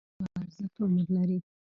[0.03, 1.37] د خبرو ارزښت عمر لري